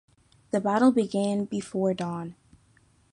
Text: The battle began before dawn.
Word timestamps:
The 0.49 0.59
battle 0.59 0.91
began 0.91 1.45
before 1.45 1.93
dawn. 1.93 2.33